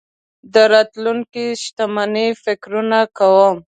د 0.53 0.55
راتلونکې 0.73 1.45
شتمنۍ 1.63 2.29
فکرونه 2.43 2.99
کوم. 3.17 3.55